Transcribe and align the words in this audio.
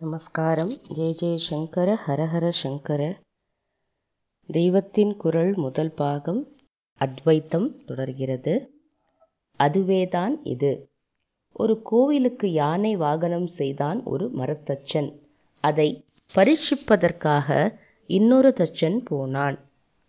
நமஸ்காரம். 0.00 0.72
ஜெய 0.96 1.14
ஜெயசங்கர 1.20 1.96
ஹரஹர 2.06 2.48
சங்கர. 2.48 3.18
தெய்வத்தின் 4.46 5.16
குரல் 5.16 5.54
முதல் 5.56 5.92
பாகம் 5.92 6.48
அத்வைத்தம் 6.98 7.84
தொடர்கிறது. 7.86 8.70
அதுவேதான் 9.56 10.44
இது. 10.44 10.88
ஒரு 11.52 11.82
கோவிலுக்கு 11.82 12.52
யானை 12.52 12.96
வாகனம் 12.96 13.46
செய்தான் 13.46 14.02
ஒரு 14.02 14.30
மரத்தச்சன். 14.34 15.18
அதை 15.60 16.04
பரீட்சிப்பதற்காக 16.34 17.74
இன்னொரு 18.06 18.52
தச்சன் 18.56 18.98
போனான். 18.98 19.58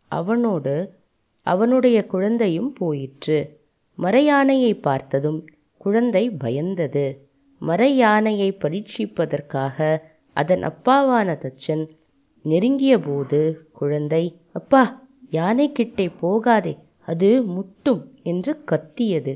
அவனோடு 0.07 0.93
அவனுடைய 1.41 2.05
குழந்தையும் 2.05 2.73
போயிற்று. 2.73 3.59
மறையானையை 3.97 4.81
பார்த்ததும் 4.81 5.47
குழந்தை 5.77 6.29
பயந்தது. 6.29 7.26
மர 7.61 7.81
யானையை 7.95 8.49
பரீட்சிப்பதற்காக 8.61 9.77
அதன் 10.35 10.63
அப்பாவான 10.63 11.37
தச்சன் 11.37 11.85
நெருங்கிய 12.45 12.99
போது 12.99 13.39
குழந்தை 13.71 14.23
அப்பா 14.51 14.83
யானை 15.29 15.71
கிட்டே 15.71 16.05
போகாதே 16.19 16.73
அது 17.07 17.43
முட்டும் 17.45 18.01
என்று 18.23 18.63
கத்தியது. 18.63 19.33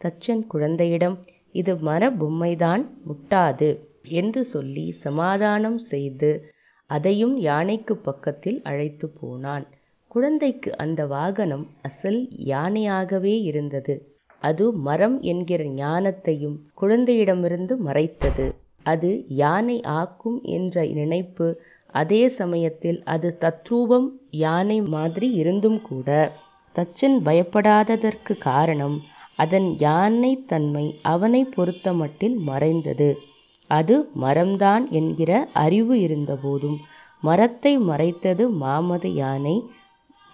தச்சன் 0.00 0.42
குழந்தையிடம் 0.46 1.16
இது 1.52 1.76
மர 1.78 2.10
பொம்மைதான் 2.10 2.82
முட்டாது 3.08 3.70
என்று 4.02 4.44
சொல்லி 4.44 4.90
சமாதானம் 4.90 5.78
செய்து 5.78 6.30
அதையும் 6.90 7.36
யானைக்கு 7.38 7.96
பக்கத்தில் 7.96 8.62
அழைத்து 8.62 9.08
போனான். 9.10 9.66
குழந்தைக்கு 10.10 10.70
அந்த 10.76 11.06
வாகனம் 11.06 11.66
அசல் 11.82 12.20
யானையாகவே 12.46 13.34
இருந்தது. 13.42 13.94
அது 14.44 14.64
மரம் 14.86 15.16
என்கிற 15.30 15.62
ஞானத்தையும் 15.78 16.56
குழந்தையிடமிருந்து 16.80 17.74
மறைத்தது. 17.86 18.46
அது 18.86 19.10
யானை 19.40 19.76
ஆக்கும் 19.98 20.38
என்ற 20.56 20.84
நினைப்பு 20.98 21.46
அதே 21.94 22.22
சமயத்தில் 22.38 22.98
அது 23.06 23.28
தத்ரூபம் 23.40 24.08
யானை 24.40 24.78
மாதிரி 24.94 25.28
இருந்தும் 25.42 25.80
கூட. 25.82 26.08
தச்சன் 26.74 27.18
பயப்படாததற்கு 27.22 28.32
காரணம் 28.48 28.96
அதன் 29.38 29.68
யானை 29.78 30.32
தன்மை 30.46 30.84
அவனை 31.12 31.42
பொறுத்த 31.54 31.86
மட்டில் 31.92 32.36
மறைந்தது. 32.48 33.08
அது 33.70 33.94
மரம்தான் 34.20 34.84
என்கிற 34.92 35.30
அறிவு 35.64 35.94
இருந்தபோதும் 36.06 36.78
மரத்தை 37.22 37.72
மறைத்தது 37.90 38.44
மாமத 38.62 39.06
யானை 39.16 39.56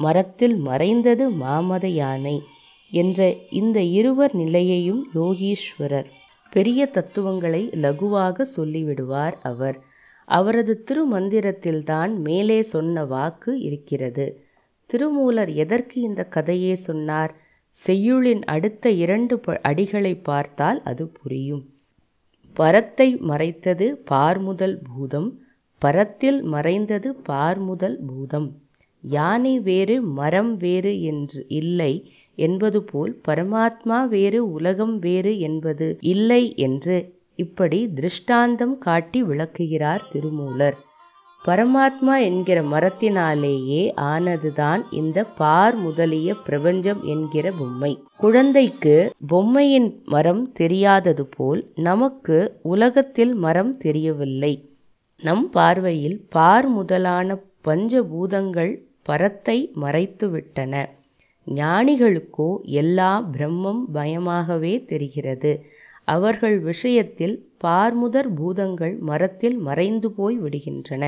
மரத்தில் 0.00 0.56
மறைந்தது 0.60 1.24
மாமத 1.42 1.86
யானை. 1.98 2.36
என்ற 2.90 3.18
இந்த 3.50 3.80
இருவர் 3.80 4.34
நிலையையும் 4.34 5.02
யோகீஸ்வரர் 5.14 6.08
பெரிய 6.52 6.86
தத்துவங்களை 6.86 7.70
லகுவாக 7.82 8.44
சொல்லிவிடுவார் 8.56 9.36
அவர். 9.42 9.78
அவரது 10.28 10.84
திருமந்திரத்தில்தான் 10.86 12.12
மேலே 12.18 12.62
சொன்ன 12.62 13.04
வாக்கு 13.04 13.52
இருக்கிறது. 13.60 14.26
திருமூலர் 14.90 15.52
எதற்கு 15.54 16.00
இந்த 16.00 16.22
கதையே 16.24 16.74
சொன்னார்? 16.74 17.32
செய்யுளின் 17.76 18.42
அடுத்த 18.44 18.90
இரண்டு 18.90 19.34
அடிகளை 19.62 20.22
பார்த்தால் 20.22 20.82
அது 20.82 21.04
புரியும். 21.08 21.62
பரத்தை 22.56 23.16
மறைத்தது 23.16 23.86
பார்முதல் 24.04 24.78
பூதம் 24.88 25.28
பரத்தில் 25.82 26.42
மறைந்தது 26.44 27.10
பார்முதல் 27.22 27.98
பூதம். 28.06 28.48
யானை 29.04 29.60
வேறு 29.60 30.02
மரம் 30.02 30.56
வேறு 30.56 31.02
என்று 31.02 31.44
இல்லை 31.48 31.92
என்பது 32.48 32.80
போல் 32.82 33.12
பரமாத்மா 33.28 33.98
வேறு 34.08 34.40
உலகம் 34.52 34.98
வேறு 34.98 35.32
என்பது 35.38 35.88
இல்லை 36.12 36.42
என்று 36.66 36.98
இப்படி 37.36 37.80
திருஷ்டாந்தம் 37.98 38.76
காட்டி 38.78 39.20
விளக்குகிறார் 39.22 40.06
திருமூலர். 40.12 40.78
பரமாத்மா 41.42 42.14
என்கிற 42.22 42.58
மரத்தினாலேயே 42.72 43.82
ஆனதுதான் 44.10 44.82
இந்த 44.90 45.18
பார் 45.38 45.76
முதலிய 45.76 46.34
பிரபஞ்சம் 46.46 47.00
என்கிற 47.04 47.46
பொம்மை. 47.58 47.92
குழந்தைக்கு 48.16 48.96
பொம்மையின் 49.28 49.88
மரம் 50.06 50.44
தெரியாதது 50.52 51.24
போல் 51.36 51.62
நமக்கு 51.88 52.38
உலகத்தில் 52.74 53.34
மரம் 53.44 53.72
தெரியவில்லை. 53.76 54.52
நம் 55.22 55.46
பார்வையில் 55.50 56.18
பார் 56.30 56.68
முதலான 56.68 57.38
பஞ்சபூதங்கள் 57.64 58.72
பரத்தை 59.02 59.58
மறைத்துவிட்டன. 59.82 60.74
ஞானிகளுக்கோ 61.46 62.48
எல்லா 62.64 63.10
பிரம்மம் 63.32 63.82
பயமாகவே 63.92 64.84
தெரிகிறது. 64.84 65.52
அவர்கள் 66.04 66.58
விஷயத்தில் 66.58 67.36
பார்முதற் 67.56 68.30
பூதங்கள் 68.34 68.94
மரத்தில் 69.00 69.58
மறைந்து 69.58 70.10
போய் 70.10 70.38
விடுகின்றன. 70.38 71.04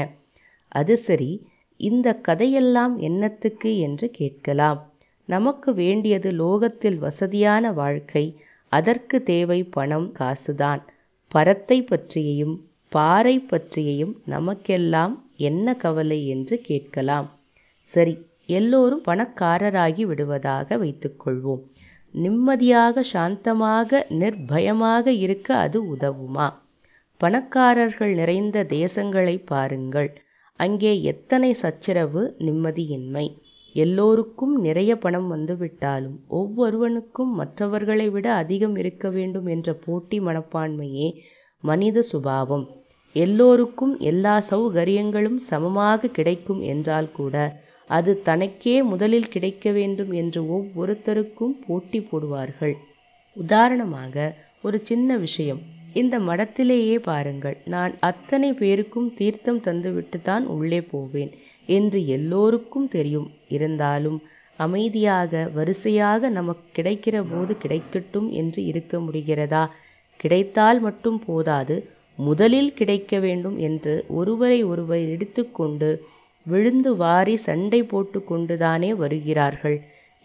அது 0.68 0.96
சரி 0.96 1.30
இந்த 1.76 2.08
கதையெல்லாம் 2.14 2.98
என்னத்துக்கு 2.98 3.78
என்று 3.78 4.10
கேட்கலாம். 4.10 4.80
நமக்கு 5.28 5.74
வேண்டியது 5.74 6.30
லோகத்தில் 6.32 6.98
வசதியான 6.98 7.72
வாழ்க்கை 7.72 8.24
அதற்கு 8.72 9.22
தேவை 9.22 9.64
பணம் 9.64 10.08
காசுதான். 10.18 10.82
பரத்தை 11.28 11.82
பற்றியையும் 11.82 12.54
பாறை 12.88 13.38
பற்றியையும் 13.40 14.14
நமக்கெல்லாம் 14.24 15.14
என்ன 15.36 15.74
கவலை 15.74 16.26
என்று 16.26 16.60
கேட்கலாம். 16.60 17.28
சரி 17.86 18.14
எல்லோரும் 18.48 19.02
பணக்காரராகி 19.06 20.02
விடுவதாக 20.02 20.76
வைத்துக்கொள்வோம். 20.76 21.62
நிம்மதியாக 22.14 23.04
சாந்தமாக 23.12 24.06
நிர்பயமாக 24.10 25.06
இருக்க 25.06 25.56
அது 25.56 25.96
உதவுமா? 25.96 26.48
பணக்காரர்கள் 27.16 28.14
நிறைந்த 28.14 28.64
தேசங்களை 28.64 29.42
பாருங்கள். 29.44 30.10
அங்கே 30.56 31.02
எத்தனை 31.02 31.52
சச்சரவு 31.52 32.36
நிம்மதியின்மை. 32.38 33.26
எல்லோருக்கும் 33.74 34.60
நிறைய 34.60 34.96
பணம் 34.96 35.28
வந்துவிட்டாலும் 35.36 36.16
ஒவ்வொருவனுக்கும் 36.28 37.32
மற்றவர்களை 37.34 38.10
விட 38.10 38.32
அதிகம் 38.32 38.76
இருக்க 38.76 39.10
வேண்டும் 39.10 39.46
என்ற 39.46 39.72
போட்டி 39.74 40.20
மனப்பான்மையே 40.20 41.08
மனித 41.60 42.02
சுபாவம். 42.02 42.66
எல்லோருக்கும் 43.14 43.94
எல்லா 44.00 44.34
சௌகரியங்களும் 44.50 45.38
சமமாக 45.50 46.08
கிடைக்கும் 46.08 46.60
என்றால் 46.62 47.10
கூட 47.12 47.36
அது 47.90 48.12
தனக்கே 48.22 48.82
முதலில் 48.82 49.28
கிடைக்க 49.28 49.70
வேண்டும் 49.70 50.12
என்று 50.12 50.40
ஒவ்வொருத்தருக்கும் 50.56 51.54
போட்டி 51.66 52.00
போடுவார்கள். 52.00 52.74
உதாரணமாக 53.36 54.14
ஒரு 54.62 54.78
சின்ன 54.82 55.16
விஷயம். 55.16 55.60
இந்த 55.92 56.18
மடத்திலேயே 56.18 56.96
பாருங்கள் 57.02 57.56
நான் 57.64 57.94
அத்தனை 58.00 58.50
பேருக்கும் 58.52 59.08
தீர்த்தம் 59.14 59.60
தந்துவிட்டு 59.60 60.18
தான் 60.22 60.44
உள்ளே 60.46 60.80
போவேன் 60.82 61.32
என்று 61.68 61.98
எல்லோருக்கும் 62.06 62.88
தெரியும். 62.88 63.28
இருந்தாலும் 63.48 64.18
அமைதியாக 64.58 65.50
வரிசையாக 65.54 66.30
நமக்கு 66.30 66.66
கிடைக்கிற 66.78 67.16
போது 67.30 67.52
கிடைக்கட்டும் 67.64 68.28
என்று 68.32 68.60
இருக்க 68.64 68.98
முடிகிறதா? 68.98 69.64
கிடைத்தால் 70.20 70.80
மட்டும் 70.80 71.18
போதாது 71.26 71.76
முதலில் 72.18 72.74
கிடைக்க 72.74 73.18
வேண்டும் 73.18 73.58
என்று 73.58 74.04
ஒருவரை 74.08 74.58
ஒருவர் 74.64 75.04
எடுத்துக்கொண்டு 75.08 75.90
விழுந்து 76.46 76.96
வாரி 76.96 77.36
சண்டை 77.36 77.82
போட்டு 77.82 78.24
கொண்டுதானே 78.24 78.94
வருகிறார்கள். 78.94 79.76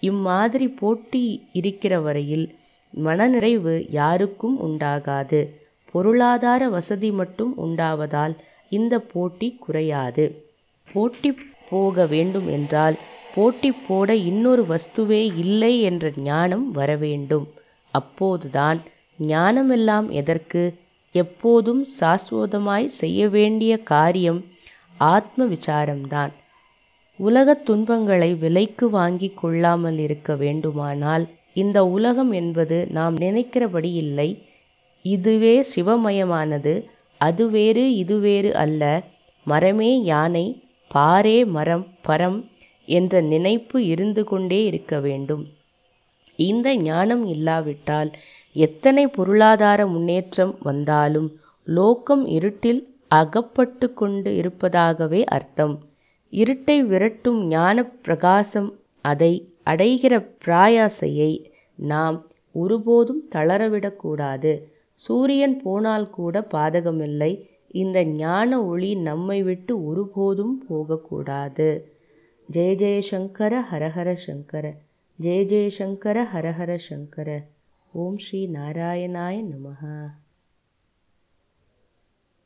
இம்மாதிரி 0.04 0.68
போட்டி 0.80 1.24
இருக்கிற 1.52 1.94
வரையில் 2.00 2.46
மனநிறைவு 2.94 3.86
யாருக்கும் 3.90 4.58
உண்டாகாது. 4.68 5.40
பொருளாதார 5.92 6.70
வசதி 6.70 7.12
மட்டும் 7.12 7.54
உண்டாவதால் 7.58 8.34
இந்த 8.72 9.00
போட்டி 9.12 9.48
குறையாது. 9.60 10.26
போட்டி 10.88 11.30
போக 11.70 12.06
வேண்டும் 12.06 12.48
என்றால் 12.48 12.98
போட்டி 13.36 13.72
போட 13.88 14.16
இன்னொரு 14.30 14.64
வஸ்துவே 14.64 15.22
இல்லை 15.36 15.82
என்ற 15.82 16.12
ஞானம் 16.24 16.72
வரவேண்டும் 16.72 17.48
அப்போதுதான் 17.94 18.80
ஞானமெல்லாம் 19.20 20.08
எதற்கு? 20.12 20.64
எப்போதும் 21.18 21.82
சாஸ்வதமாய் 22.00 22.86
செய்ய 23.02 23.30
வேண்டிய 23.30 23.74
காரியம் 23.92 24.40
ஆத்ம 25.08 25.46
விசாரம்தான் 25.46 26.34
உலகத் 27.20 27.66
துன்பங்களை 27.66 28.30
விலைக்கு 28.36 28.86
வாங்கி 28.90 29.30
கொள்ளாமல் 29.36 29.98
இருக்க 29.98 30.36
வேண்டுமானால் 30.36 31.26
இந்த 31.54 31.78
உலகம் 31.88 32.32
என்பது 32.32 32.78
நாம் 32.90 33.16
நினைக்கிறபடி 33.18 33.92
இல்லை. 33.94 34.30
இதுவே 35.06 35.56
சிவமயமானது 35.76 36.74
அது 37.22 37.44
வேறு 37.50 37.84
இது 37.96 38.16
வேறு 38.20 38.52
அல்ல. 38.56 38.84
மரமே 39.46 39.92
யானை 40.04 40.46
பாரே 40.92 41.38
மரம் 41.48 41.86
பரம் 42.08 42.40
என்ற 42.90 43.22
நினைப்பு 43.32 43.78
இருந்து 43.86 44.24
கொண்டே 44.24 44.60
இருக்க 44.66 45.00
வேண்டும். 45.00 45.44
இந்த 46.40 46.76
ஞானம் 46.88 47.24
இல்லாவிட்டால் 47.28 48.10
எத்தனை 48.56 49.08
பொருளாதார 49.08 49.88
முன்னேற்றம் 49.88 50.54
வந்தாலும் 50.60 51.30
லோக்கம் 51.68 52.24
இருட்டில் 52.28 52.82
அகப்பட்டு 53.08 53.94
கொண்டு 53.94 54.36
இருப்பதாகவே 54.36 55.24
அர்த்தம். 55.24 55.76
இருட்டை 56.34 56.78
விரட்டும் 56.86 57.40
ஞான 57.48 57.84
பிரகாசம் 57.86 58.70
அதை 59.02 59.34
அடைகிற 59.66 60.14
பிராயாசையை 60.46 61.32
நாம் 61.76 62.18
ஒருபோதும் 62.56 63.22
தளரவிடக்கூடாது 63.36 64.52
சூரியன் 65.00 65.62
போனால் 65.62 66.10
கூட 66.10 66.36
பாதகமில்லை. 66.52 67.32
இந்த 67.74 67.98
ஞான 68.04 68.64
ஒளி 68.64 68.96
நம்மை 68.96 69.40
விட்டு 69.44 69.74
ஒருபோதும் 69.86 70.56
போகக்கூடாது 70.68 71.70
ஜெய 72.50 72.72
ஜெய 72.82 72.98
சங்கர 73.00 73.54
ஹரஹர 73.72 74.10
சங்கர. 74.26 74.66
ஜெய 75.20 75.42
ஜெய 75.52 75.68
சங்கர 75.68 76.18
ஹரஹர 76.34 76.76
சங்கர. 76.90 77.30
ॐ 78.00 78.18
श्रीनारायणाय 78.18 79.42
नमः। 79.42 79.84